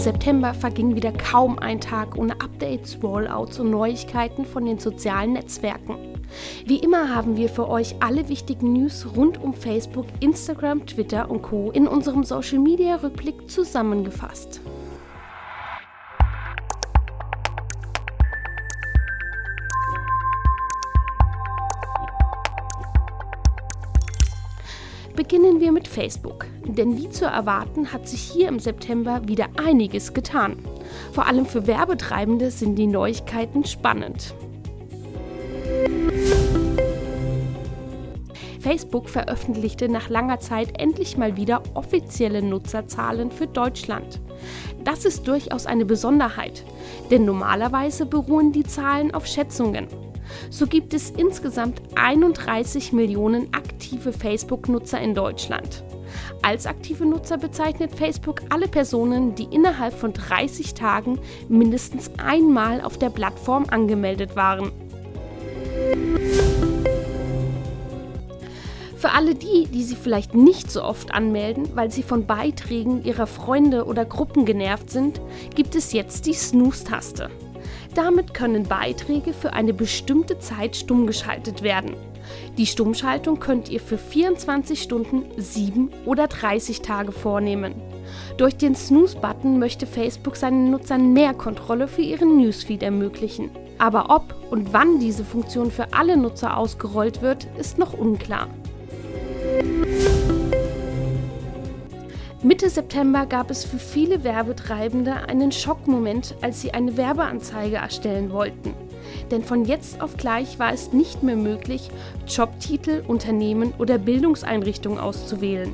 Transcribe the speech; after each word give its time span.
September 0.00 0.54
verging 0.54 0.96
wieder 0.96 1.12
kaum 1.12 1.58
ein 1.58 1.78
Tag 1.78 2.16
ohne 2.16 2.32
Updates, 2.40 2.96
Rollouts 3.02 3.60
und 3.60 3.70
Neuigkeiten 3.70 4.46
von 4.46 4.64
den 4.64 4.78
sozialen 4.78 5.34
Netzwerken. 5.34 5.98
Wie 6.64 6.78
immer 6.78 7.14
haben 7.14 7.36
wir 7.36 7.50
für 7.50 7.68
euch 7.68 7.96
alle 8.00 8.30
wichtigen 8.30 8.72
News 8.72 9.06
rund 9.14 9.42
um 9.42 9.52
Facebook, 9.52 10.06
Instagram, 10.20 10.86
Twitter 10.86 11.30
und 11.30 11.42
Co. 11.42 11.70
in 11.70 11.86
unserem 11.86 12.24
Social 12.24 12.60
Media 12.60 12.96
Rückblick 12.96 13.50
zusammengefasst. 13.50 14.62
Facebook, 26.00 26.46
denn 26.64 26.96
wie 26.96 27.10
zu 27.10 27.26
erwarten 27.26 27.92
hat 27.92 28.08
sich 28.08 28.22
hier 28.22 28.48
im 28.48 28.58
September 28.58 29.20
wieder 29.28 29.48
einiges 29.62 30.14
getan. 30.14 30.56
Vor 31.12 31.26
allem 31.26 31.44
für 31.44 31.66
Werbetreibende 31.66 32.50
sind 32.50 32.76
die 32.76 32.86
Neuigkeiten 32.86 33.66
spannend. 33.66 34.34
Facebook 38.60 39.10
veröffentlichte 39.10 39.90
nach 39.90 40.08
langer 40.08 40.40
Zeit 40.40 40.80
endlich 40.80 41.18
mal 41.18 41.36
wieder 41.36 41.62
offizielle 41.74 42.40
Nutzerzahlen 42.40 43.30
für 43.30 43.46
Deutschland. 43.46 44.22
Das 44.82 45.04
ist 45.04 45.28
durchaus 45.28 45.66
eine 45.66 45.84
Besonderheit, 45.84 46.64
denn 47.10 47.26
normalerweise 47.26 48.06
beruhen 48.06 48.52
die 48.52 48.64
Zahlen 48.64 49.12
auf 49.12 49.26
Schätzungen. 49.26 49.86
So 50.48 50.66
gibt 50.66 50.94
es 50.94 51.10
insgesamt 51.10 51.82
31 51.96 52.94
Millionen 52.94 53.52
aktive 53.52 54.12
Facebook-Nutzer 54.12 55.00
in 55.00 55.14
Deutschland. 55.14 55.84
Als 56.42 56.66
aktive 56.66 57.06
Nutzer 57.06 57.38
bezeichnet 57.38 57.94
Facebook 57.94 58.42
alle 58.48 58.68
Personen, 58.68 59.34
die 59.34 59.44
innerhalb 59.44 59.94
von 59.94 60.12
30 60.12 60.74
Tagen 60.74 61.18
mindestens 61.48 62.10
einmal 62.18 62.80
auf 62.80 62.98
der 62.98 63.10
Plattform 63.10 63.66
angemeldet 63.70 64.36
waren. 64.36 64.72
Für 69.00 69.12
alle 69.12 69.34
die, 69.34 69.66
die 69.66 69.82
sie 69.82 69.96
vielleicht 69.96 70.34
nicht 70.34 70.70
so 70.70 70.84
oft 70.84 71.14
anmelden, 71.14 71.70
weil 71.74 71.90
sie 71.90 72.02
von 72.02 72.26
Beiträgen 72.26 73.02
ihrer 73.02 73.26
Freunde 73.26 73.86
oder 73.86 74.04
Gruppen 74.04 74.44
genervt 74.44 74.90
sind, 74.90 75.22
gibt 75.54 75.74
es 75.74 75.94
jetzt 75.94 76.26
die 76.26 76.34
Snooze-Taste. 76.34 77.30
Damit 77.94 78.34
können 78.34 78.64
Beiträge 78.64 79.32
für 79.32 79.54
eine 79.54 79.72
bestimmte 79.72 80.38
Zeit 80.38 80.76
stumm 80.76 81.06
geschaltet 81.06 81.62
werden. 81.62 81.96
Die 82.58 82.66
Stummschaltung 82.66 83.40
könnt 83.40 83.68
ihr 83.68 83.80
für 83.80 83.98
24 83.98 84.82
Stunden, 84.82 85.24
7 85.36 85.90
oder 86.04 86.26
30 86.26 86.82
Tage 86.82 87.12
vornehmen. 87.12 87.74
Durch 88.36 88.56
den 88.56 88.74
Snooze-Button 88.74 89.58
möchte 89.58 89.86
Facebook 89.86 90.36
seinen 90.36 90.70
Nutzern 90.70 91.12
mehr 91.12 91.34
Kontrolle 91.34 91.88
für 91.88 92.02
ihren 92.02 92.38
Newsfeed 92.38 92.82
ermöglichen. 92.82 93.50
Aber 93.78 94.10
ob 94.10 94.34
und 94.50 94.72
wann 94.72 94.98
diese 94.98 95.24
Funktion 95.24 95.70
für 95.70 95.92
alle 95.92 96.16
Nutzer 96.16 96.56
ausgerollt 96.56 97.22
wird, 97.22 97.46
ist 97.58 97.78
noch 97.78 97.94
unklar. 97.94 98.48
Mitte 102.42 102.70
September 102.70 103.26
gab 103.26 103.50
es 103.50 103.64
für 103.64 103.78
viele 103.78 104.24
Werbetreibende 104.24 105.14
einen 105.28 105.52
Schockmoment, 105.52 106.34
als 106.40 106.62
sie 106.62 106.72
eine 106.72 106.96
Werbeanzeige 106.96 107.76
erstellen 107.76 108.32
wollten. 108.32 108.74
Denn 109.30 109.44
von 109.44 109.64
jetzt 109.64 110.00
auf 110.00 110.16
gleich 110.16 110.58
war 110.58 110.72
es 110.72 110.92
nicht 110.92 111.22
mehr 111.22 111.36
möglich, 111.36 111.90
Jobtitel, 112.26 113.04
Unternehmen 113.06 113.72
oder 113.78 113.98
Bildungseinrichtungen 113.98 114.98
auszuwählen. 114.98 115.72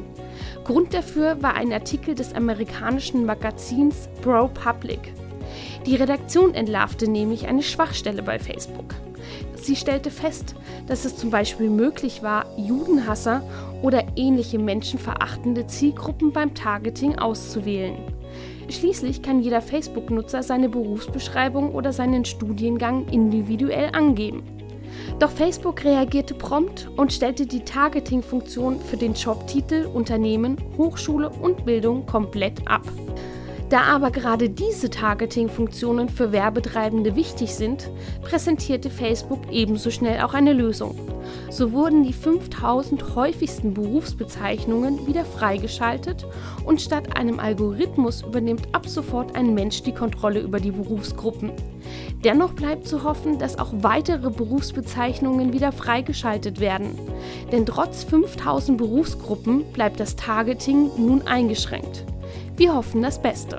Grund 0.64 0.92
dafür 0.92 1.42
war 1.42 1.54
ein 1.54 1.72
Artikel 1.72 2.14
des 2.14 2.34
amerikanischen 2.34 3.24
Magazins 3.24 4.08
ProPublic. 4.22 5.12
Die 5.86 5.96
Redaktion 5.96 6.54
entlarvte 6.54 7.08
nämlich 7.08 7.46
eine 7.46 7.62
Schwachstelle 7.62 8.22
bei 8.22 8.38
Facebook. 8.38 8.94
Sie 9.54 9.77
stellte 9.77 10.11
fest, 10.11 10.55
dass 10.86 11.05
es 11.05 11.16
zum 11.16 11.30
Beispiel 11.30 11.70
möglich 11.70 12.22
war, 12.22 12.46
Judenhasser 12.56 13.42
oder 13.83 14.05
ähnliche 14.16 14.58
menschenverachtende 14.58 15.66
Zielgruppen 15.66 16.33
beim 16.33 16.55
Targeting 16.55 17.18
auszuwählen. 17.18 17.96
Schließlich 18.68 19.22
kann 19.22 19.40
jeder 19.40 19.60
Facebook-Nutzer 19.60 20.42
seine 20.42 20.68
Berufsbeschreibung 20.68 21.74
oder 21.74 21.92
seinen 21.92 22.24
Studiengang 22.24 23.06
individuell 23.08 23.90
angeben. 23.92 24.42
Doch 25.18 25.30
Facebook 25.30 25.84
reagierte 25.84 26.34
prompt 26.34 26.90
und 26.96 27.12
stellte 27.12 27.46
die 27.46 27.60
Targeting-Funktion 27.60 28.80
für 28.80 28.96
den 28.96 29.14
Jobtitel 29.14 29.86
Unternehmen, 29.92 30.56
Hochschule 30.77 31.30
und 31.30 31.64
Bildung 31.64 32.06
komplett 32.06 32.66
ab. 32.66 32.82
Da 33.68 33.82
aber 33.82 34.12
gerade 34.12 34.48
diese 34.48 34.90
Targeting-Funktionen 34.90 36.08
für 36.08 36.30
Werbetreibende 36.30 37.16
wichtig 37.16 37.52
sind, 37.52 37.90
präsentierte 38.22 38.90
Facebook 38.90 39.40
ebenso 39.50 39.90
schnell 39.90 40.20
auch 40.20 40.34
eine 40.34 40.52
Lösung. 40.52 40.96
So 41.50 41.72
wurden 41.72 42.04
die 42.04 42.12
5000 42.12 43.16
häufigsten 43.16 43.74
Berufsbezeichnungen 43.74 45.08
wieder 45.08 45.24
freigeschaltet 45.24 46.24
und 46.64 46.80
statt 46.80 47.16
einem 47.16 47.40
Algorithmus 47.40 48.22
übernimmt 48.22 48.68
ab 48.72 48.86
sofort 48.86 49.34
ein 49.34 49.54
Mensch 49.54 49.83
die 49.83 49.94
Kontrolle 49.94 50.40
über 50.40 50.60
die 50.60 50.70
Berufsgruppen. 50.70 51.50
Dennoch 52.22 52.52
bleibt 52.52 52.86
zu 52.86 53.02
hoffen, 53.02 53.40
dass 53.40 53.58
auch 53.58 53.72
weitere 53.72 54.30
Berufsbezeichnungen 54.30 55.52
wieder 55.52 55.72
freigeschaltet 55.72 56.60
werden. 56.60 56.96
Denn 57.50 57.66
trotz 57.66 58.04
5000 58.04 58.78
Berufsgruppen 58.78 59.64
bleibt 59.72 59.98
das 59.98 60.14
Targeting 60.14 60.90
nun 60.96 61.27
eingeschränkt. 61.27 62.04
Wir 62.56 62.74
hoffen 62.74 63.02
das 63.02 63.20
Beste. 63.20 63.56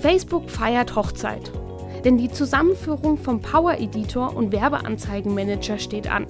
Facebook 0.00 0.48
feiert 0.48 0.94
Hochzeit. 0.94 1.50
Denn 2.04 2.18
die 2.18 2.30
Zusammenführung 2.30 3.18
vom 3.18 3.40
Power 3.40 3.78
Editor 3.78 4.36
und 4.36 4.52
Werbeanzeigenmanager 4.52 5.78
steht 5.78 6.08
an. 6.08 6.26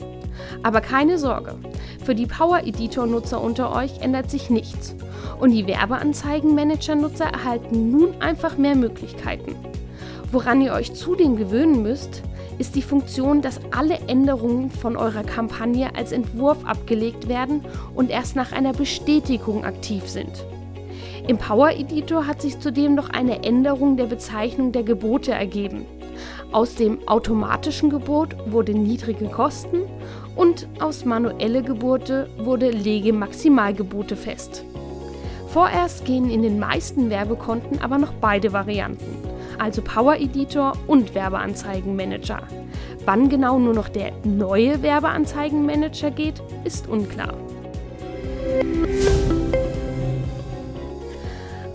Aber 0.63 0.81
keine 0.81 1.19
Sorge, 1.19 1.57
für 2.03 2.15
die 2.15 2.27
Power 2.27 2.61
Editor-Nutzer 2.61 3.43
unter 3.43 3.75
euch 3.75 4.01
ändert 4.01 4.31
sich 4.31 4.49
nichts. 4.49 4.95
Und 5.39 5.51
die 5.51 5.67
Werbeanzeigenmanager-Nutzer 5.67 7.27
erhalten 7.27 7.91
nun 7.91 8.23
einfach 8.23 8.57
mehr 8.57 8.75
Möglichkeiten. 8.75 9.55
Woran 10.31 10.63
ihr 10.63 10.73
euch 10.73 10.95
zudem 10.95 11.37
gewöhnen 11.37 11.83
müsst, 11.83 12.23
ist 12.59 12.75
die 12.75 12.83
Funktion, 12.83 13.43
dass 13.43 13.61
alle 13.71 13.99
Änderungen 14.09 14.71
von 14.71 14.97
eurer 14.97 15.23
Kampagne 15.23 15.95
als 15.95 16.13
Entwurf 16.13 16.65
abgelegt 16.65 17.29
werden 17.29 17.65
und 17.95 18.11
erst 18.11 18.37
nach 18.37 18.53
einer 18.53 18.73
Bestätigung 18.73 19.65
aktiv 19.65 20.09
sind. 20.09 20.45
Im 21.29 21.39
Power 21.39 21.71
Editor 21.71 22.27
hat 22.27 22.43
sich 22.43 22.59
zudem 22.59 22.95
noch 22.95 23.11
eine 23.11 23.45
Änderung 23.45 23.97
der 23.97 24.07
Bezeichnung 24.07 24.73
der 24.73 24.83
Gebote 24.83 25.33
ergeben. 25.33 25.87
Aus 26.51 26.75
dem 26.75 27.07
automatischen 27.07 27.91
Gebot 27.91 28.37
wurde 28.47 28.75
niedrige 28.75 29.27
Kosten 29.27 29.83
und 30.37 30.69
aus 30.81 31.05
manuelle 31.05 31.63
Gebote 31.63 32.29
wurde 32.39 32.71
lege 32.71 33.13
Maximalgebote 33.13 34.17
fest. 34.17 34.65
Vorerst 35.49 36.05
gehen 36.05 36.31
in 36.31 36.43
den 36.43 36.59
meisten 36.59 37.09
Werbekonten 37.09 37.81
aber 37.81 37.99
noch 37.99 38.13
beide 38.15 38.53
Varianten 38.53 39.32
also 39.63 39.81
Power 39.81 40.17
Editor 40.17 40.73
und 40.89 41.15
Werbeanzeigenmanager. 41.15 42.43
Wann 43.05 43.29
genau 43.29 43.61
nur 43.61 43.75
noch 43.75 43.89
der 43.89 44.13
neue 44.25 44.83
Werbeanzeigenmanager 44.83 46.11
geht, 46.11 46.43
ist 46.65 46.89
unklar. 46.89 47.33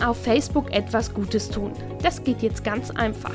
Auf 0.04 0.22
Facebook 0.22 0.70
etwas 0.70 1.14
Gutes 1.14 1.48
tun. 1.48 1.72
Das 2.02 2.22
geht 2.22 2.42
jetzt 2.42 2.62
ganz 2.62 2.90
einfach. 2.90 3.34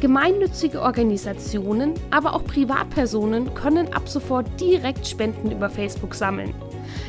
Gemeinnützige 0.00 0.80
Organisationen, 0.80 1.92
aber 2.10 2.34
auch 2.34 2.44
Privatpersonen 2.44 3.52
können 3.52 3.92
ab 3.92 4.08
sofort 4.08 4.46
direkt 4.58 5.06
Spenden 5.06 5.50
über 5.52 5.68
Facebook 5.68 6.14
sammeln. 6.14 6.54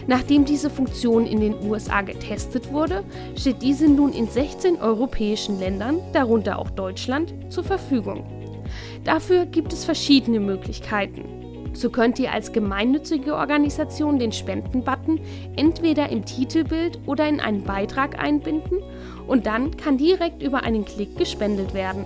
Nachdem 0.07 0.45
diese 0.45 0.69
Funktion 0.69 1.25
in 1.25 1.39
den 1.39 1.55
USA 1.63 2.01
getestet 2.01 2.71
wurde, 2.71 3.03
steht 3.35 3.61
diese 3.61 3.87
nun 3.87 4.13
in 4.13 4.27
16 4.27 4.77
europäischen 4.77 5.59
Ländern, 5.59 5.99
darunter 6.13 6.59
auch 6.59 6.69
Deutschland, 6.69 7.33
zur 7.49 7.63
Verfügung. 7.63 8.25
Dafür 9.03 9.45
gibt 9.45 9.73
es 9.73 9.85
verschiedene 9.85 10.39
Möglichkeiten. 10.39 11.45
So 11.73 11.89
könnt 11.89 12.19
ihr 12.19 12.31
als 12.31 12.53
gemeinnützige 12.53 13.35
Organisation 13.35 14.17
den 14.17 14.31
Spenden-Button 14.31 15.19
entweder 15.57 16.09
im 16.09 16.23
Titelbild 16.23 16.99
oder 17.05 17.27
in 17.27 17.41
einen 17.41 17.63
Beitrag 17.63 18.17
einbinden 18.17 18.79
und 19.27 19.45
dann 19.45 19.75
kann 19.75 19.97
direkt 19.97 20.41
über 20.41 20.63
einen 20.63 20.85
Klick 20.85 21.17
gespendet 21.17 21.73
werden. 21.73 22.05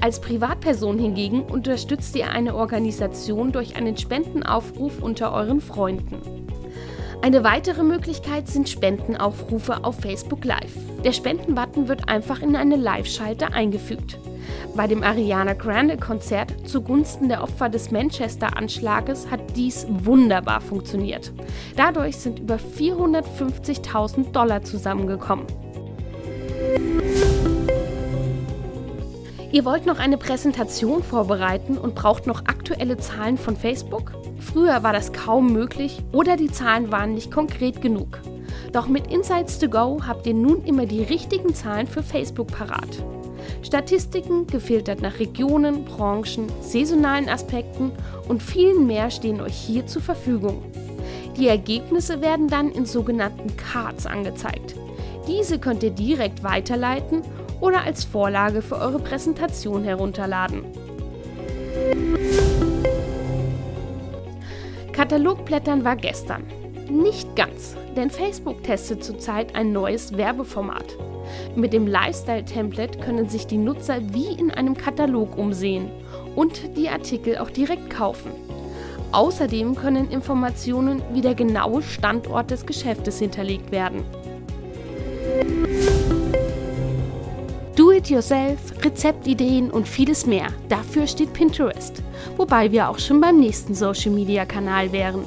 Als 0.00 0.20
Privatperson 0.20 0.98
hingegen 0.98 1.42
unterstützt 1.42 2.14
ihr 2.14 2.30
eine 2.30 2.54
Organisation 2.54 3.50
durch 3.50 3.76
einen 3.76 3.96
Spendenaufruf 3.96 5.02
unter 5.02 5.32
euren 5.32 5.60
Freunden. 5.60 6.46
Eine 7.20 7.42
weitere 7.42 7.82
Möglichkeit 7.82 8.46
sind 8.46 8.68
Spendenaufrufe 8.68 9.82
auf 9.82 9.96
Facebook 9.96 10.44
Live. 10.44 10.72
Der 11.04 11.12
Spendenbutton 11.12 11.88
wird 11.88 12.08
einfach 12.08 12.40
in 12.42 12.54
eine 12.54 12.76
Live-Schalte 12.76 13.52
eingefügt. 13.52 14.18
Bei 14.76 14.86
dem 14.86 15.02
Ariana 15.02 15.54
Grande 15.54 15.96
Konzert 15.96 16.54
zugunsten 16.68 17.28
der 17.28 17.42
Opfer 17.42 17.68
des 17.68 17.90
Manchester-Anschlages 17.90 19.30
hat 19.30 19.40
dies 19.56 19.86
wunderbar 19.88 20.60
funktioniert. 20.60 21.32
Dadurch 21.76 22.16
sind 22.16 22.38
über 22.38 22.56
450.000 22.56 24.30
Dollar 24.30 24.62
zusammengekommen. 24.62 25.46
Ihr 29.50 29.64
wollt 29.64 29.86
noch 29.86 29.98
eine 29.98 30.18
Präsentation 30.18 31.02
vorbereiten 31.02 31.78
und 31.78 31.96
braucht 31.96 32.26
noch 32.26 32.40
aktuelle 32.46 32.96
Zahlen 32.98 33.38
von 33.38 33.56
Facebook? 33.56 34.12
Früher 34.52 34.82
war 34.82 34.92
das 34.92 35.12
kaum 35.12 35.52
möglich 35.52 35.98
oder 36.12 36.36
die 36.36 36.50
Zahlen 36.50 36.90
waren 36.90 37.14
nicht 37.14 37.30
konkret 37.30 37.82
genug. 37.82 38.20
Doch 38.72 38.88
mit 38.88 39.12
Insights 39.12 39.58
to 39.58 39.68
Go 39.68 40.00
habt 40.06 40.26
ihr 40.26 40.34
nun 40.34 40.64
immer 40.64 40.86
die 40.86 41.02
richtigen 41.02 41.54
Zahlen 41.54 41.86
für 41.86 42.02
Facebook 42.02 42.48
parat. 42.48 42.88
Statistiken, 43.62 44.46
gefiltert 44.46 45.02
nach 45.02 45.18
Regionen, 45.18 45.84
Branchen, 45.84 46.46
saisonalen 46.60 47.28
Aspekten 47.28 47.92
und 48.28 48.42
vielen 48.42 48.86
mehr 48.86 49.10
stehen 49.10 49.40
euch 49.40 49.54
hier 49.54 49.86
zur 49.86 50.02
Verfügung. 50.02 50.62
Die 51.36 51.48
Ergebnisse 51.48 52.20
werden 52.20 52.48
dann 52.48 52.70
in 52.70 52.86
sogenannten 52.86 53.56
Cards 53.56 54.06
angezeigt. 54.06 54.74
Diese 55.26 55.58
könnt 55.58 55.82
ihr 55.82 55.90
direkt 55.90 56.42
weiterleiten 56.42 57.22
oder 57.60 57.82
als 57.82 58.04
Vorlage 58.04 58.62
für 58.62 58.76
eure 58.76 58.98
Präsentation 58.98 59.84
herunterladen. 59.84 60.64
Katalogblättern 65.08 65.84
war 65.86 65.96
gestern. 65.96 66.42
Nicht 66.90 67.34
ganz, 67.34 67.74
denn 67.96 68.10
Facebook 68.10 68.62
testet 68.62 69.02
zurzeit 69.02 69.54
ein 69.54 69.72
neues 69.72 70.18
Werbeformat. 70.18 70.98
Mit 71.56 71.72
dem 71.72 71.86
Lifestyle-Template 71.86 72.98
können 72.98 73.26
sich 73.26 73.46
die 73.46 73.56
Nutzer 73.56 74.00
wie 74.12 74.38
in 74.38 74.50
einem 74.50 74.76
Katalog 74.76 75.38
umsehen 75.38 75.90
und 76.36 76.76
die 76.76 76.90
Artikel 76.90 77.38
auch 77.38 77.48
direkt 77.48 77.88
kaufen. 77.88 78.32
Außerdem 79.12 79.76
können 79.76 80.10
Informationen 80.10 81.00
wie 81.14 81.22
der 81.22 81.34
genaue 81.34 81.80
Standort 81.80 82.50
des 82.50 82.66
Geschäftes 82.66 83.18
hinterlegt 83.18 83.72
werden. 83.72 84.04
Do-it-yourself, 87.76 88.84
Rezeptideen 88.84 89.70
und 89.70 89.88
vieles 89.88 90.26
mehr. 90.26 90.48
Dafür 90.68 91.06
steht 91.06 91.32
Pinterest. 91.32 92.02
Wobei 92.38 92.70
wir 92.70 92.88
auch 92.88 93.00
schon 93.00 93.20
beim 93.20 93.38
nächsten 93.38 93.74
Social-Media-Kanal 93.74 94.92
wären. 94.92 95.24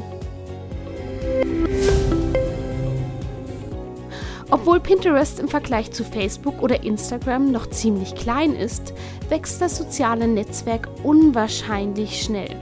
Obwohl 4.50 4.80
Pinterest 4.80 5.40
im 5.40 5.48
Vergleich 5.48 5.92
zu 5.92 6.04
Facebook 6.04 6.62
oder 6.62 6.84
Instagram 6.84 7.52
noch 7.52 7.70
ziemlich 7.70 8.16
klein 8.16 8.56
ist, 8.56 8.94
wächst 9.30 9.62
das 9.62 9.78
soziale 9.78 10.28
Netzwerk 10.28 10.88
unwahrscheinlich 11.04 12.22
schnell. 12.22 12.56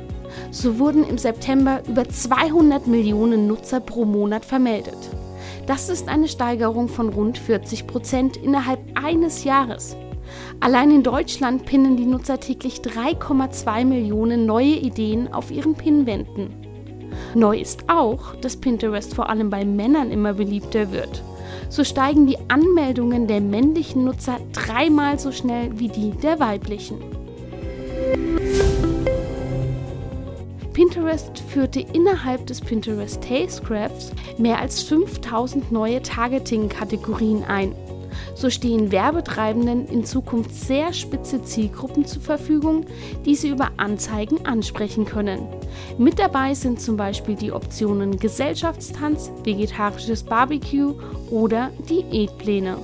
So 0.52 0.80
wurden 0.80 1.04
im 1.04 1.18
September 1.18 1.82
über 1.88 2.08
200 2.08 2.88
Millionen 2.88 3.48
Nutzer 3.48 3.80
pro 3.80 4.06
Monat 4.06 4.46
vermeldet. 4.46 4.98
Das 5.68 5.90
ist 5.90 6.08
eine 6.08 6.28
Steigerung 6.28 6.88
von 6.88 7.10
rund 7.10 7.38
40 7.38 7.86
Prozent 7.86 8.38
innerhalb 8.38 8.80
eines 8.96 9.44
Jahres. 9.44 9.96
Allein 10.60 10.92
in 10.92 11.04
Deutschland 11.04 11.66
pinnen 11.66 11.98
die 11.98 12.06
Nutzer 12.06 12.40
täglich 12.40 12.82
3,2 12.82 13.86
Millionen 13.86 14.46
neue 14.46 14.76
Ideen 14.76 15.32
auf 15.34 15.52
ihren 15.52 15.76
Pinwänden. 15.76 16.50
Neu 17.36 17.60
ist 17.60 17.90
auch, 17.90 18.36
dass 18.36 18.58
Pinterest 18.58 19.14
vor 19.14 19.30
allem 19.30 19.50
bei 19.50 19.64
Männern 19.66 20.12
immer 20.12 20.34
beliebter 20.34 20.92
wird. 20.92 21.24
So 21.70 21.84
steigen 21.84 22.26
die 22.26 22.38
Anmeldungen 22.48 23.28
der 23.28 23.42
männlichen 23.42 24.04
Nutzer 24.04 24.38
dreimal 24.54 25.20
so 25.20 25.32
schnell 25.32 25.78
wie 25.80 25.90
die 25.90 26.12
der 26.12 26.40
weiblichen. 26.40 26.98
Pinterest 30.74 31.40
führte 31.50 31.82
innerhalb 31.82 32.48
des 32.48 32.62
Pinterest 32.62 33.22
Tastecrafts 33.22 34.14
mehr 34.38 34.60
als 34.60 34.82
5000 34.84 35.72
neue 35.72 36.02
Targeting-Kategorien 36.02 37.44
ein. 37.44 37.76
So 38.36 38.50
stehen 38.50 38.92
Werbetreibenden 38.92 39.88
in 39.88 40.06
Zukunft 40.06 40.54
sehr 40.54 40.94
spitze 40.94 41.42
Zielgruppen 41.44 42.06
zur 42.06 42.22
Verfügung, 42.22 42.86
die 43.26 43.36
sie 43.36 43.50
über 43.50 43.72
Anzeigen 43.78 44.46
ansprechen 44.46 45.06
können. 45.06 45.48
Mit 45.98 46.20
dabei 46.20 46.54
sind 46.54 46.82
zum 46.82 46.98
Beispiel 46.98 47.36
die 47.36 47.52
Optionen 47.52 48.18
Gesellschaftstanz, 48.18 49.32
vegetarisches 49.44 50.24
Barbecue 50.24 50.96
oder 51.30 51.72
Diätpläne. 51.90 52.78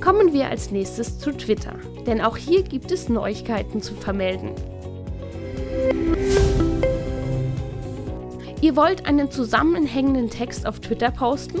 Kommen 0.00 0.32
wir 0.32 0.48
als 0.48 0.70
nächstes 0.70 1.18
zu 1.18 1.32
Twitter 1.32 1.74
denn 2.06 2.20
auch 2.20 2.36
hier 2.36 2.62
gibt 2.62 2.90
es 2.90 3.08
Neuigkeiten 3.08 3.80
zu 3.80 3.94
vermelden. 3.94 4.50
Ihr 8.64 8.76
wollt 8.76 9.04
einen 9.04 9.30
zusammenhängenden 9.30 10.30
Text 10.30 10.66
auf 10.66 10.80
Twitter 10.80 11.10
posten? 11.10 11.60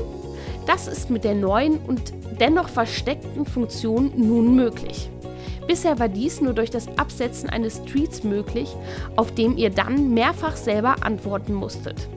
Das 0.66 0.88
ist 0.88 1.10
mit 1.10 1.22
der 1.22 1.34
neuen 1.34 1.76
und 1.80 2.14
dennoch 2.40 2.70
versteckten 2.70 3.44
Funktion 3.44 4.10
nun 4.16 4.56
möglich. 4.56 5.10
Bisher 5.66 5.98
war 5.98 6.08
dies 6.08 6.40
nur 6.40 6.54
durch 6.54 6.70
das 6.70 6.88
Absetzen 6.96 7.50
eines 7.50 7.84
Tweets 7.84 8.24
möglich, 8.24 8.74
auf 9.16 9.34
dem 9.34 9.58
ihr 9.58 9.68
dann 9.68 10.14
mehrfach 10.14 10.56
selber 10.56 11.04
antworten 11.04 11.52
musstet. 11.52 12.08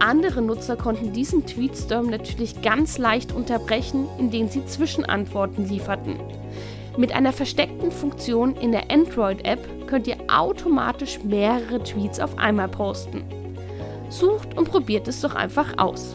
Andere 0.00 0.42
Nutzer 0.42 0.76
konnten 0.76 1.14
diesen 1.14 1.46
Tweetstorm 1.46 2.10
natürlich 2.10 2.60
ganz 2.60 2.98
leicht 2.98 3.32
unterbrechen, 3.32 4.06
indem 4.18 4.50
sie 4.50 4.66
Zwischenantworten 4.66 5.66
lieferten. 5.66 6.16
Mit 6.98 7.10
einer 7.14 7.32
versteckten 7.32 7.90
Funktion 7.90 8.54
in 8.56 8.72
der 8.72 8.90
Android-App 8.90 9.86
könnt 9.86 10.06
ihr 10.06 10.18
automatisch 10.28 11.24
mehrere 11.24 11.82
Tweets 11.82 12.20
auf 12.20 12.36
einmal 12.36 12.68
posten. 12.68 13.24
Sucht 14.08 14.56
und 14.56 14.70
probiert 14.70 15.08
es 15.08 15.20
doch 15.20 15.34
einfach 15.34 15.78
aus. 15.78 16.14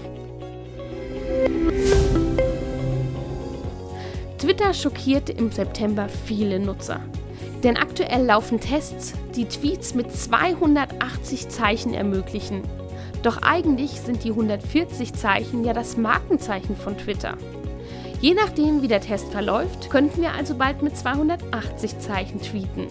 Twitter 4.38 4.74
schockierte 4.74 5.34
im 5.34 5.52
September 5.52 6.08
viele 6.26 6.60
Nutzer. 6.60 7.00
Denn 7.64 7.78
aktuell 7.78 8.26
laufen 8.26 8.60
Tests, 8.60 9.14
die 9.36 9.46
Tweets 9.46 9.94
mit 9.94 10.12
280 10.12 11.50
Zeichen 11.50 11.94
ermöglichen. 11.94 12.64
Doch 13.22 13.44
eigentlich 13.44 14.02
sind 14.02 14.24
die 14.24 14.32
140 14.32 15.14
Zeichen 15.14 15.64
ja 15.64 15.74
das 15.74 15.96
Markenzeichen 15.96 16.76
von 16.76 16.98
Twitter. 16.98 17.38
Je 18.20 18.34
nachdem, 18.34 18.82
wie 18.82 18.88
der 18.88 19.02
Test 19.02 19.32
verläuft, 19.32 19.90
könnten 19.90 20.22
wir 20.22 20.34
also 20.34 20.56
bald 20.56 20.82
mit 20.82 20.98
280 20.98 22.00
Zeichen 22.00 22.42
tweeten. 22.42 22.88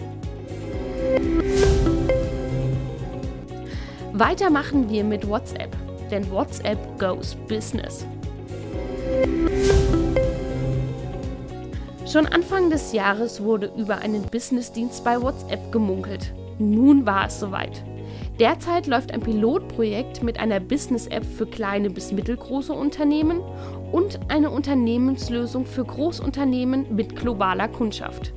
Weiter 4.20 4.50
machen 4.50 4.90
wir 4.90 5.02
mit 5.02 5.26
WhatsApp, 5.26 5.74
denn 6.10 6.30
WhatsApp 6.30 6.76
goes 6.98 7.34
Business. 7.48 8.04
Schon 12.04 12.26
Anfang 12.26 12.68
des 12.68 12.92
Jahres 12.92 13.42
wurde 13.42 13.72
über 13.78 13.96
einen 13.96 14.24
Businessdienst 14.24 15.02
bei 15.04 15.22
WhatsApp 15.22 15.72
gemunkelt. 15.72 16.34
Nun 16.58 17.06
war 17.06 17.28
es 17.28 17.40
soweit. 17.40 17.82
Derzeit 18.38 18.86
läuft 18.86 19.10
ein 19.10 19.22
Pilotprojekt 19.22 20.22
mit 20.22 20.38
einer 20.38 20.60
Business-App 20.60 21.24
für 21.24 21.46
kleine 21.46 21.88
bis 21.88 22.12
mittelgroße 22.12 22.74
Unternehmen 22.74 23.40
und 23.90 24.20
eine 24.28 24.50
Unternehmenslösung 24.50 25.64
für 25.64 25.86
Großunternehmen 25.86 26.94
mit 26.94 27.16
globaler 27.16 27.68
Kundschaft. 27.68 28.34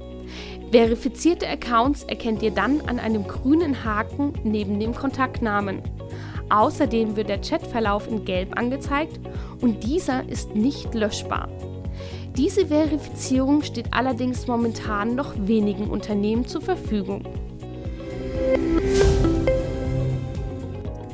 Verifizierte 0.74 1.48
Accounts 1.48 2.02
erkennt 2.06 2.42
ihr 2.42 2.50
dann 2.50 2.82
an 2.88 2.98
einem 2.98 3.28
grünen 3.28 3.86
Haken 3.86 4.34
neben 4.44 4.80
dem 4.80 4.96
Kontaktnamen. 4.96 5.84
Außerdem 6.50 7.16
wird 7.16 7.30
der 7.30 7.42
Chatverlauf 7.42 8.08
in 8.08 8.26
Gelb 8.26 8.58
angezeigt 8.58 9.20
und 9.62 9.84
dieser 9.84 10.28
ist 10.28 10.56
nicht 10.56 10.96
löschbar. 10.96 11.48
Diese 12.36 12.66
Verifizierung 12.66 13.62
steht 13.62 13.94
allerdings 13.94 14.48
momentan 14.48 15.14
noch 15.14 15.36
wenigen 15.38 15.92
Unternehmen 15.92 16.48
zur 16.48 16.62
Verfügung. 16.62 17.22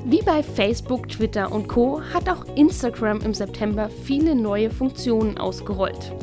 Wie 0.06 0.22
bei 0.22 0.42
Facebook, 0.42 1.10
Twitter 1.10 1.52
und 1.52 1.68
Co 1.68 2.02
hat 2.14 2.30
auch 2.30 2.46
Instagram 2.56 3.20
im 3.20 3.34
September 3.34 3.90
viele 4.06 4.36
neue 4.36 4.70
Funktionen 4.70 5.38
ausgerollt. 5.38 6.14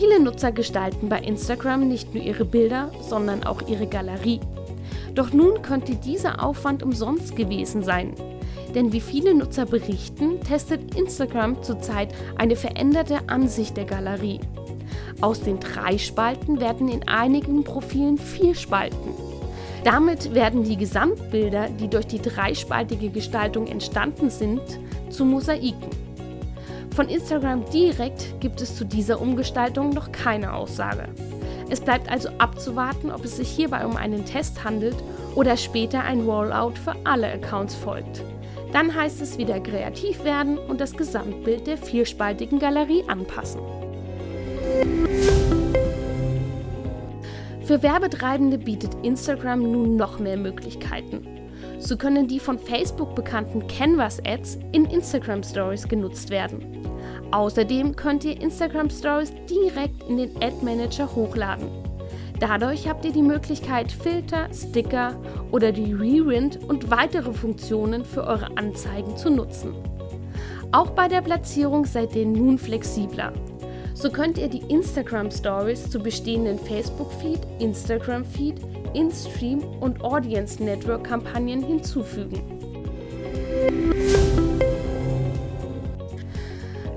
Viele 0.00 0.18
Nutzer 0.18 0.50
gestalten 0.50 1.10
bei 1.10 1.18
Instagram 1.18 1.86
nicht 1.86 2.14
nur 2.14 2.24
ihre 2.24 2.46
Bilder, 2.46 2.90
sondern 3.06 3.44
auch 3.44 3.68
ihre 3.68 3.86
Galerie. 3.86 4.40
Doch 5.14 5.34
nun 5.34 5.60
könnte 5.60 5.94
dieser 5.94 6.42
Aufwand 6.42 6.82
umsonst 6.82 7.36
gewesen 7.36 7.82
sein. 7.82 8.14
Denn 8.74 8.94
wie 8.94 9.02
viele 9.02 9.34
Nutzer 9.34 9.66
berichten, 9.66 10.40
testet 10.40 10.94
Instagram 10.94 11.62
zurzeit 11.62 12.14
eine 12.38 12.56
veränderte 12.56 13.18
Ansicht 13.28 13.76
der 13.76 13.84
Galerie. 13.84 14.40
Aus 15.20 15.42
den 15.42 15.60
drei 15.60 15.98
Spalten 15.98 16.60
werden 16.60 16.88
in 16.88 17.06
einigen 17.06 17.62
Profilen 17.62 18.16
vier 18.16 18.54
Spalten. 18.54 19.12
Damit 19.84 20.34
werden 20.34 20.64
die 20.64 20.78
Gesamtbilder, 20.78 21.68
die 21.78 21.88
durch 21.88 22.06
die 22.06 22.22
dreispaltige 22.22 23.10
Gestaltung 23.10 23.66
entstanden 23.66 24.30
sind, 24.30 24.62
zu 25.10 25.26
Mosaiken. 25.26 25.99
Von 27.00 27.08
Instagram 27.08 27.64
direkt 27.70 28.38
gibt 28.40 28.60
es 28.60 28.76
zu 28.76 28.84
dieser 28.84 29.22
Umgestaltung 29.22 29.88
noch 29.88 30.12
keine 30.12 30.52
Aussage. 30.52 31.04
Es 31.70 31.80
bleibt 31.80 32.10
also 32.10 32.28
abzuwarten, 32.36 33.10
ob 33.10 33.24
es 33.24 33.38
sich 33.38 33.48
hierbei 33.48 33.86
um 33.86 33.96
einen 33.96 34.26
Test 34.26 34.64
handelt 34.64 34.96
oder 35.34 35.56
später 35.56 36.02
ein 36.02 36.20
Rollout 36.20 36.74
für 36.74 36.94
alle 37.04 37.32
Accounts 37.32 37.74
folgt. 37.74 38.22
Dann 38.74 38.94
heißt 38.94 39.22
es 39.22 39.38
wieder 39.38 39.60
kreativ 39.60 40.24
werden 40.24 40.58
und 40.58 40.78
das 40.78 40.94
Gesamtbild 40.94 41.66
der 41.66 41.78
vierspaltigen 41.78 42.58
Galerie 42.58 43.02
anpassen. 43.08 43.62
Für 47.64 47.82
Werbetreibende 47.82 48.58
bietet 48.58 48.94
Instagram 49.02 49.62
nun 49.62 49.96
noch 49.96 50.18
mehr 50.18 50.36
Möglichkeiten. 50.36 51.26
So 51.78 51.96
können 51.96 52.28
die 52.28 52.40
von 52.40 52.58
Facebook 52.58 53.14
bekannten 53.14 53.66
Canvas-Ads 53.68 54.58
in 54.72 54.84
Instagram 54.84 55.42
Stories 55.42 55.88
genutzt 55.88 56.28
werden. 56.28 56.79
Außerdem 57.32 57.94
könnt 57.94 58.24
ihr 58.24 58.40
Instagram 58.40 58.90
Stories 58.90 59.32
direkt 59.48 60.02
in 60.08 60.16
den 60.16 60.36
Ad 60.42 60.56
Manager 60.62 61.14
hochladen. 61.14 61.68
Dadurch 62.40 62.88
habt 62.88 63.04
ihr 63.04 63.12
die 63.12 63.22
Möglichkeit, 63.22 63.92
Filter, 63.92 64.48
Sticker 64.52 65.14
oder 65.52 65.72
die 65.72 65.92
Rewind 65.92 66.58
und 66.68 66.90
weitere 66.90 67.32
Funktionen 67.32 68.04
für 68.04 68.24
eure 68.24 68.56
Anzeigen 68.56 69.16
zu 69.16 69.30
nutzen. 69.30 69.74
Auch 70.72 70.90
bei 70.90 71.06
der 71.06 71.20
Platzierung 71.20 71.84
seid 71.84 72.16
ihr 72.16 72.26
nun 72.26 72.58
flexibler. 72.58 73.32
So 73.92 74.10
könnt 74.10 74.38
ihr 74.38 74.48
die 74.48 74.62
Instagram 74.72 75.30
Stories 75.30 75.90
zu 75.90 75.98
bestehenden 76.00 76.58
Facebook 76.58 77.12
Feed, 77.20 77.40
Instagram 77.58 78.24
Feed, 78.24 78.54
InStream 78.94 79.62
und 79.80 80.02
Audience 80.02 80.62
Network 80.62 81.04
Kampagnen 81.04 81.62
hinzufügen. 81.62 82.40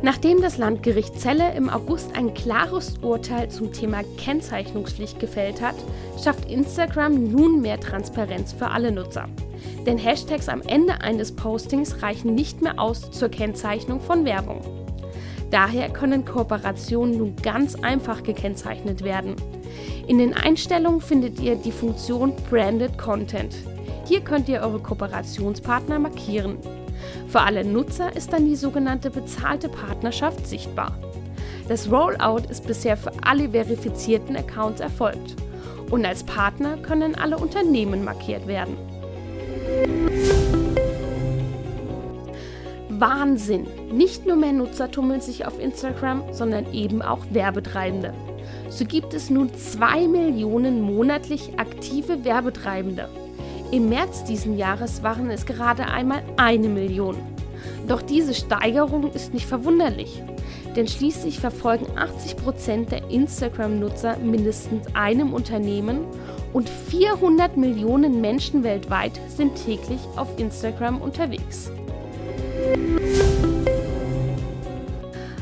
Nachdem 0.03 0.41
das 0.41 0.57
Landgericht 0.57 1.17
Celle 1.17 1.55
im 1.55 1.69
August 1.69 2.13
ein 2.13 2.33
klares 2.33 2.95
Urteil 3.01 3.49
zum 3.49 3.71
Thema 3.71 4.01
Kennzeichnungspflicht 4.17 5.17
gefällt 5.17 5.61
hat, 5.61 5.75
schafft 6.21 6.51
Instagram 6.51 7.31
nun 7.31 7.61
mehr 7.61 7.79
Transparenz 7.79 8.51
für 8.51 8.67
alle 8.67 8.91
Nutzer. 8.91 9.29
Denn 9.85 9.97
Hashtags 9.97 10.49
am 10.49 10.61
Ende 10.61 10.99
eines 10.99 11.33
Postings 11.33 12.03
reichen 12.03 12.35
nicht 12.35 12.61
mehr 12.61 12.79
aus 12.79 13.11
zur 13.11 13.29
Kennzeichnung 13.29 14.01
von 14.01 14.25
Werbung. 14.25 14.59
Daher 15.51 15.87
können 15.87 16.25
Kooperationen 16.25 17.17
nun 17.17 17.35
ganz 17.41 17.75
einfach 17.75 18.23
gekennzeichnet 18.23 19.05
werden. 19.05 19.37
In 20.05 20.17
den 20.17 20.33
Einstellungen 20.33 20.99
findet 20.99 21.39
ihr 21.39 21.55
die 21.55 21.71
Funktion 21.71 22.33
Branded 22.49 22.97
Content. 22.97 23.55
Hier 24.03 24.19
könnt 24.19 24.49
ihr 24.49 24.59
eure 24.63 24.79
Kooperationspartner 24.79 25.97
markieren. 25.97 26.57
Für 27.27 27.41
alle 27.41 27.63
Nutzer 27.63 28.15
ist 28.15 28.33
dann 28.33 28.45
die 28.45 28.55
sogenannte 28.55 29.09
bezahlte 29.09 29.69
Partnerschaft 29.69 30.47
sichtbar. 30.47 30.97
Das 31.67 31.89
Rollout 31.91 32.49
ist 32.49 32.67
bisher 32.67 32.97
für 32.97 33.11
alle 33.23 33.49
verifizierten 33.49 34.35
Accounts 34.35 34.81
erfolgt 34.81 35.35
und 35.91 36.05
als 36.05 36.23
Partner 36.23 36.77
können 36.77 37.15
alle 37.15 37.37
Unternehmen 37.37 38.03
markiert 38.03 38.47
werden. 38.47 38.77
Wahnsinn! 42.89 43.67
Nicht 43.91 44.25
nur 44.25 44.35
mehr 44.35 44.53
Nutzer 44.53 44.89
tummeln 44.89 45.21
sich 45.21 45.45
auf 45.45 45.59
Instagram, 45.59 46.23
sondern 46.31 46.71
eben 46.73 47.01
auch 47.01 47.25
Werbetreibende. 47.31 48.13
So 48.69 48.85
gibt 48.85 49.13
es 49.13 49.29
nun 49.29 49.53
2 49.53 50.07
Millionen 50.07 50.81
monatlich 50.81 51.51
aktive 51.57 52.23
Werbetreibende. 52.23 53.09
Im 53.73 53.89
März 53.89 54.23
diesen 54.23 54.55
Jahres 54.55 55.01
waren 55.01 55.31
es 55.31 55.47
gerade 55.47 55.87
einmal 55.87 56.21
eine 56.37 56.69
Million. 56.69 57.17
Doch 57.87 58.03
diese 58.03 58.35
Steigerung 58.35 59.11
ist 59.13 59.33
nicht 59.33 59.47
verwunderlich, 59.47 60.21
denn 60.75 60.87
schließlich 60.87 61.39
verfolgen 61.39 61.87
80 61.97 62.37
Prozent 62.37 62.91
der 62.91 63.09
Instagram-Nutzer 63.09 64.17
mindestens 64.17 64.85
einem 64.93 65.33
Unternehmen 65.33 66.01
und 66.53 66.69
400 66.69 67.57
Millionen 67.57 68.21
Menschen 68.21 68.63
weltweit 68.63 69.19
sind 69.27 69.55
täglich 69.55 70.01
auf 70.17 70.27
Instagram 70.37 71.01
unterwegs. 71.01 71.71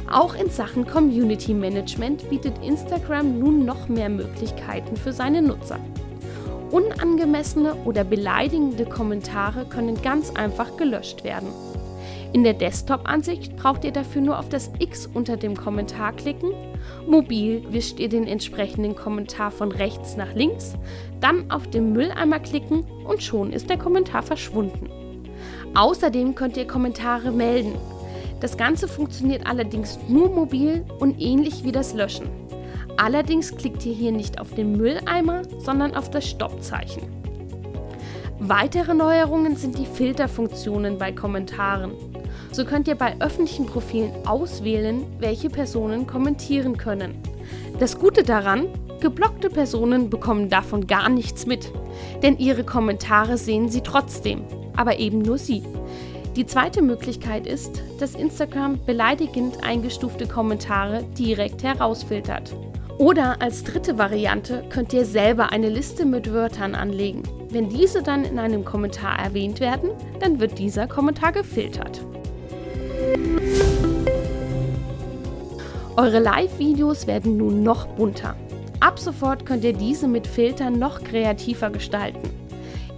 Auch 0.09 0.35
in 0.35 0.49
Sachen 0.49 0.87
Community 0.87 1.53
Management 1.53 2.29
bietet 2.29 2.53
Instagram 2.63 3.39
nun 3.39 3.65
noch 3.65 3.89
mehr 3.89 4.07
Möglichkeiten 4.07 4.95
für 4.95 5.11
seine 5.11 5.41
Nutzer. 5.41 5.81
Unangemessene 6.71 7.75
oder 7.85 8.03
beleidigende 8.03 8.85
Kommentare 8.85 9.65
können 9.65 10.01
ganz 10.01 10.31
einfach 10.31 10.77
gelöscht 10.77 11.23
werden. 11.23 11.49
In 12.33 12.45
der 12.45 12.53
Desktop-Ansicht 12.53 13.57
braucht 13.57 13.83
ihr 13.83 13.91
dafür 13.91 14.21
nur 14.21 14.39
auf 14.39 14.47
das 14.47 14.71
X 14.79 15.09
unter 15.13 15.35
dem 15.35 15.57
Kommentar 15.57 16.13
klicken. 16.13 16.51
Mobil 17.05 17.65
wischt 17.71 17.99
ihr 17.99 18.07
den 18.07 18.25
entsprechenden 18.25 18.95
Kommentar 18.95 19.51
von 19.51 19.71
rechts 19.71 20.15
nach 20.15 20.33
links, 20.33 20.75
dann 21.19 21.51
auf 21.51 21.69
den 21.69 21.91
Mülleimer 21.91 22.39
klicken 22.39 22.85
und 23.05 23.21
schon 23.21 23.51
ist 23.51 23.69
der 23.69 23.77
Kommentar 23.77 24.23
verschwunden. 24.23 24.89
Außerdem 25.73 26.35
könnt 26.35 26.55
ihr 26.55 26.67
Kommentare 26.67 27.31
melden. 27.31 27.73
Das 28.39 28.55
Ganze 28.55 28.87
funktioniert 28.87 29.45
allerdings 29.45 29.99
nur 30.07 30.29
mobil 30.29 30.85
und 30.99 31.19
ähnlich 31.19 31.65
wie 31.65 31.71
das 31.73 31.93
Löschen. 31.93 32.40
Allerdings 33.01 33.55
klickt 33.55 33.83
ihr 33.87 33.95
hier 33.95 34.11
nicht 34.11 34.39
auf 34.39 34.53
den 34.53 34.73
Mülleimer, 34.73 35.41
sondern 35.57 35.95
auf 35.95 36.11
das 36.11 36.29
Stoppzeichen. 36.29 37.01
Weitere 38.37 38.93
Neuerungen 38.93 39.55
sind 39.55 39.79
die 39.79 39.87
Filterfunktionen 39.87 40.99
bei 40.99 41.11
Kommentaren. 41.11 41.93
So 42.51 42.63
könnt 42.63 42.87
ihr 42.87 42.93
bei 42.93 43.19
öffentlichen 43.19 43.65
Profilen 43.65 44.11
auswählen, 44.27 45.03
welche 45.17 45.49
Personen 45.49 46.05
kommentieren 46.05 46.77
können. 46.77 47.15
Das 47.79 47.97
Gute 47.97 48.21
daran, 48.21 48.67
geblockte 48.99 49.49
Personen 49.49 50.11
bekommen 50.11 50.49
davon 50.49 50.85
gar 50.85 51.09
nichts 51.09 51.47
mit, 51.47 51.71
denn 52.21 52.37
ihre 52.37 52.63
Kommentare 52.63 53.39
sehen 53.39 53.69
sie 53.69 53.81
trotzdem, 53.81 54.43
aber 54.75 54.99
eben 54.99 55.23
nur 55.23 55.39
sie. 55.39 55.63
Die 56.35 56.45
zweite 56.45 56.83
Möglichkeit 56.83 57.47
ist, 57.47 57.81
dass 57.99 58.13
Instagram 58.13 58.77
beleidigend 58.85 59.63
eingestufte 59.63 60.27
Kommentare 60.27 61.03
direkt 61.17 61.63
herausfiltert. 61.63 62.53
Oder 63.01 63.41
als 63.41 63.63
dritte 63.63 63.97
Variante 63.97 64.63
könnt 64.69 64.93
ihr 64.93 65.05
selber 65.05 65.51
eine 65.51 65.69
Liste 65.69 66.05
mit 66.05 66.31
Wörtern 66.31 66.75
anlegen. 66.75 67.23
Wenn 67.49 67.67
diese 67.67 68.03
dann 68.03 68.23
in 68.23 68.37
einem 68.37 68.63
Kommentar 68.63 69.17
erwähnt 69.17 69.59
werden, 69.59 69.89
dann 70.19 70.39
wird 70.39 70.59
dieser 70.59 70.85
Kommentar 70.85 71.31
gefiltert. 71.31 72.05
Eure 75.97 76.19
Live-Videos 76.19 77.07
werden 77.07 77.37
nun 77.37 77.63
noch 77.63 77.87
bunter. 77.87 78.35
Ab 78.81 78.99
sofort 78.99 79.47
könnt 79.47 79.63
ihr 79.63 79.73
diese 79.73 80.07
mit 80.07 80.27
Filtern 80.27 80.77
noch 80.77 81.03
kreativer 81.03 81.71
gestalten. 81.71 82.29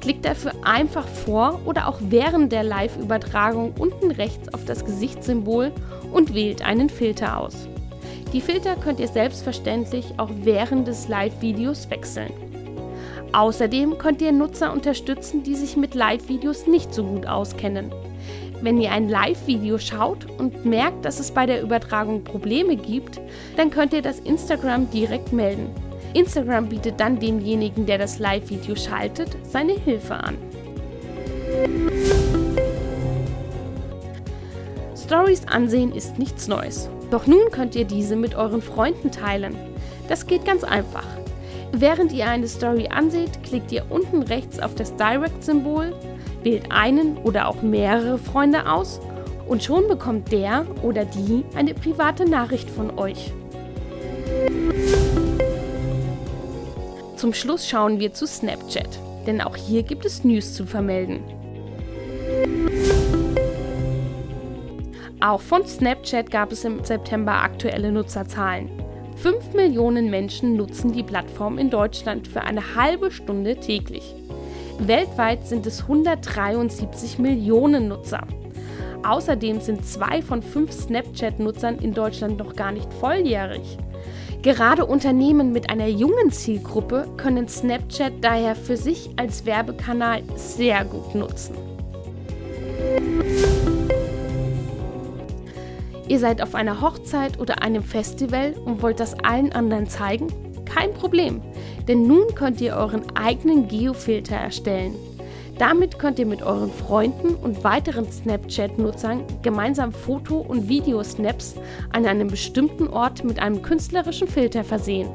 Klickt 0.01 0.25
dafür 0.25 0.51
einfach 0.63 1.07
vor 1.07 1.61
oder 1.63 1.87
auch 1.87 1.99
während 2.01 2.51
der 2.51 2.63
Live-Übertragung 2.63 3.73
unten 3.79 4.11
rechts 4.11 4.53
auf 4.53 4.65
das 4.65 4.83
Gesichtssymbol 4.83 5.71
und 6.11 6.33
wählt 6.33 6.61
einen 6.61 6.89
Filter 6.89 7.39
aus. 7.39 7.69
Die 8.33 8.41
Filter 8.41 8.75
könnt 8.75 8.99
ihr 8.99 9.07
selbstverständlich 9.07 10.05
auch 10.17 10.31
während 10.41 10.87
des 10.87 11.07
Live-Videos 11.07 11.91
wechseln. 11.91 12.33
Außerdem 13.31 13.99
könnt 13.99 14.23
ihr 14.23 14.31
Nutzer 14.31 14.73
unterstützen, 14.73 15.43
die 15.43 15.55
sich 15.55 15.77
mit 15.77 15.93
Live-Videos 15.93 16.65
nicht 16.65 16.93
so 16.93 17.03
gut 17.03 17.27
auskennen. 17.27 17.93
Wenn 18.61 18.81
ihr 18.81 18.91
ein 18.91 19.07
Live-Video 19.07 19.77
schaut 19.77 20.25
und 20.39 20.65
merkt, 20.65 21.05
dass 21.05 21.19
es 21.19 21.29
bei 21.29 21.45
der 21.45 21.61
Übertragung 21.61 22.23
Probleme 22.23 22.75
gibt, 22.75 23.21
dann 23.55 23.69
könnt 23.69 23.93
ihr 23.93 24.01
das 24.01 24.19
Instagram 24.19 24.89
direkt 24.89 25.31
melden. 25.31 25.67
Instagram 26.15 26.69
bietet 26.69 26.99
dann 26.99 27.19
demjenigen, 27.19 27.85
der 27.85 27.99
das 27.99 28.17
Live-Video 28.17 28.75
schaltet, 28.75 29.29
seine 29.43 29.73
Hilfe 29.73 30.15
an. 30.15 30.37
Stories 34.95 35.47
ansehen 35.47 35.91
ist 35.93 36.17
nichts 36.17 36.47
Neues. 36.47 36.89
Doch 37.13 37.27
nun 37.27 37.51
könnt 37.51 37.75
ihr 37.75 37.85
diese 37.85 38.15
mit 38.15 38.33
euren 38.33 38.63
Freunden 38.63 39.11
teilen. 39.11 39.55
Das 40.07 40.25
geht 40.25 40.45
ganz 40.45 40.63
einfach. 40.63 41.05
Während 41.71 42.11
ihr 42.11 42.27
eine 42.27 42.47
Story 42.47 42.87
anseht, 42.87 43.43
klickt 43.43 43.71
ihr 43.71 43.85
unten 43.91 44.23
rechts 44.23 44.59
auf 44.59 44.73
das 44.73 44.95
Direct-Symbol, 44.95 45.93
wählt 46.41 46.71
einen 46.71 47.19
oder 47.19 47.49
auch 47.49 47.61
mehrere 47.61 48.17
Freunde 48.17 48.67
aus 48.67 48.99
und 49.47 49.63
schon 49.63 49.87
bekommt 49.87 50.31
der 50.31 50.65
oder 50.81 51.05
die 51.05 51.45
eine 51.55 51.75
private 51.75 52.27
Nachricht 52.27 52.67
von 52.67 52.97
euch. 52.97 53.31
Zum 57.15 57.35
Schluss 57.35 57.69
schauen 57.69 57.99
wir 57.99 58.11
zu 58.15 58.25
Snapchat, 58.25 58.89
denn 59.27 59.39
auch 59.39 59.55
hier 59.55 59.83
gibt 59.83 60.05
es 60.05 60.23
News 60.23 60.55
zu 60.55 60.65
vermelden. 60.65 61.19
Auch 65.23 65.39
von 65.39 65.65
Snapchat 65.65 66.29
gab 66.29 66.51
es 66.51 66.65
im 66.65 66.83
September 66.83 67.31
aktuelle 67.31 67.93
Nutzerzahlen. 67.93 68.69
5 69.15 69.53
Millionen 69.53 70.09
Menschen 70.09 70.57
nutzen 70.57 70.91
die 70.91 71.01
Plattform 71.01 71.57
in 71.57 71.69
Deutschland 71.69 72.27
für 72.27 72.41
eine 72.41 72.75
halbe 72.75 73.09
Stunde 73.09 73.55
täglich. 73.55 74.13
Weltweit 74.79 75.47
sind 75.47 75.65
es 75.65 75.83
173 75.83 77.19
Millionen 77.19 77.87
Nutzer. 77.87 78.27
Außerdem 79.07 79.61
sind 79.61 79.85
zwei 79.85 80.21
von 80.21 80.41
fünf 80.41 80.73
Snapchat-Nutzern 80.73 81.77
in 81.79 81.93
Deutschland 81.93 82.37
noch 82.37 82.57
gar 82.57 82.73
nicht 82.73 82.91
volljährig. 82.91 83.77
Gerade 84.41 84.85
Unternehmen 84.85 85.53
mit 85.53 85.69
einer 85.69 85.87
jungen 85.87 86.33
Zielgruppe 86.33 87.07
können 87.15 87.47
Snapchat 87.47 88.11
daher 88.19 88.57
für 88.57 88.75
sich 88.75 89.09
als 89.15 89.45
Werbekanal 89.45 90.21
sehr 90.35 90.83
gut 90.83 91.15
nutzen. 91.15 91.55
Ihr 96.07 96.19
seid 96.19 96.41
auf 96.41 96.53
einer 96.53 96.81
Hochzeit 96.81 97.39
oder 97.39 97.61
einem 97.61 97.83
Festival 97.83 98.53
und 98.65 98.81
wollt 98.81 98.99
das 98.99 99.17
allen 99.23 99.53
anderen 99.53 99.87
zeigen? 99.87 100.27
Kein 100.65 100.93
Problem, 100.93 101.41
denn 101.87 102.07
nun 102.07 102.35
könnt 102.35 102.59
ihr 102.59 102.75
euren 102.75 103.03
eigenen 103.15 103.67
Geofilter 103.67 104.35
erstellen. 104.35 104.95
Damit 105.59 105.99
könnt 105.99 106.17
ihr 106.19 106.25
mit 106.25 106.41
euren 106.41 106.71
Freunden 106.71 107.35
und 107.35 107.63
weiteren 107.63 108.11
Snapchat-Nutzern 108.11 109.23
gemeinsam 109.43 109.91
Foto- 109.91 110.39
und 110.41 110.67
Videosnaps 110.67 111.55
an 111.91 112.05
einem 112.05 112.27
bestimmten 112.27 112.87
Ort 112.87 113.23
mit 113.23 113.39
einem 113.39 113.61
künstlerischen 113.61 114.27
Filter 114.27 114.63
versehen. 114.63 115.09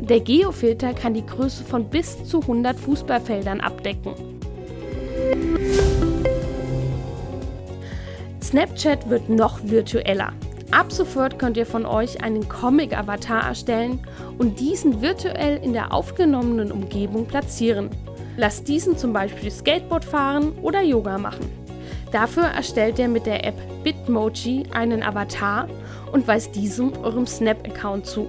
Der 0.00 0.20
Geofilter 0.20 0.94
kann 0.94 1.14
die 1.14 1.26
Größe 1.26 1.64
von 1.64 1.90
bis 1.90 2.24
zu 2.24 2.40
100 2.40 2.78
Fußballfeldern 2.78 3.60
abdecken. 3.60 4.14
Snapchat 8.46 9.10
wird 9.10 9.28
noch 9.28 9.58
virtueller. 9.64 10.32
Ab 10.70 10.92
sofort 10.92 11.36
könnt 11.36 11.56
ihr 11.56 11.66
von 11.66 11.84
euch 11.84 12.22
einen 12.22 12.48
Comic-Avatar 12.48 13.42
erstellen 13.42 13.98
und 14.38 14.60
diesen 14.60 15.02
virtuell 15.02 15.56
in 15.64 15.72
der 15.72 15.92
aufgenommenen 15.92 16.70
Umgebung 16.70 17.26
platzieren. 17.26 17.90
Lasst 18.36 18.68
diesen 18.68 18.96
zum 18.96 19.12
Beispiel 19.12 19.50
Skateboard 19.50 20.04
fahren 20.04 20.52
oder 20.62 20.80
Yoga 20.80 21.18
machen. 21.18 21.50
Dafür 22.12 22.44
erstellt 22.44 23.00
ihr 23.00 23.08
mit 23.08 23.26
der 23.26 23.44
App 23.44 23.56
Bitmoji 23.82 24.66
einen 24.72 25.02
Avatar 25.02 25.66
und 26.12 26.28
weist 26.28 26.54
diesem 26.54 26.92
eurem 27.02 27.26
Snap-Account 27.26 28.06
zu. 28.06 28.28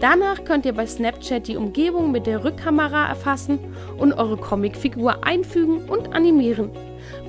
Danach 0.00 0.44
könnt 0.44 0.64
ihr 0.64 0.72
bei 0.72 0.86
Snapchat 0.86 1.46
die 1.46 1.58
Umgebung 1.58 2.10
mit 2.10 2.26
der 2.26 2.42
Rückkamera 2.42 3.06
erfassen 3.06 3.58
und 3.98 4.14
eure 4.14 4.38
Comicfigur 4.38 5.24
einfügen 5.24 5.90
und 5.90 6.14
animieren. 6.14 6.70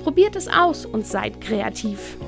Probiert 0.04 0.36
es 0.36 0.48
aus 0.48 0.84
und 0.84 1.06
seid 1.06 1.40
kreativ. 1.40 2.18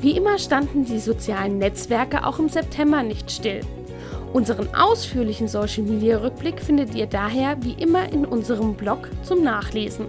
Wie 0.00 0.16
immer 0.16 0.36
standen 0.40 0.84
die 0.84 0.98
sozialen 0.98 1.58
Netzwerke 1.58 2.26
auch 2.26 2.40
im 2.40 2.48
September 2.48 3.04
nicht 3.04 3.30
still. 3.30 3.60
Unseren 4.32 4.74
ausführlichen 4.74 5.46
Social 5.46 5.84
Media 5.84 6.18
Rückblick 6.18 6.60
findet 6.60 6.96
ihr 6.96 7.06
daher 7.06 7.56
wie 7.62 7.74
immer 7.74 8.12
in 8.12 8.26
unserem 8.26 8.74
Blog 8.74 9.08
zum 9.22 9.44
Nachlesen. 9.44 10.06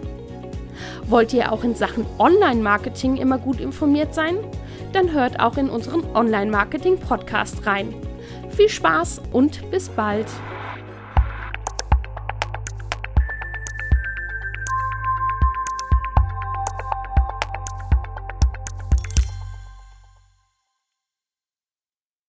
Wollt 1.06 1.32
ihr 1.32 1.52
auch 1.52 1.64
in 1.64 1.76
Sachen 1.76 2.08
Online-Marketing 2.18 3.18
immer 3.18 3.38
gut 3.38 3.60
informiert 3.60 4.16
sein? 4.16 4.38
Dann 4.94 5.14
hört 5.14 5.40
auch 5.40 5.58
in 5.58 5.70
unseren 5.70 6.04
Online-Marketing-Podcast 6.16 7.68
rein. 7.68 7.94
Viel 8.50 8.70
Spaß 8.70 9.22
und 9.32 9.70
bis 9.70 9.90
bald! 9.90 10.26